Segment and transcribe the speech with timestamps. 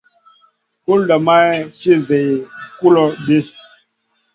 [0.83, 1.49] Kulda may
[1.79, 2.31] ci ziyn
[2.79, 3.37] kulo ɗi.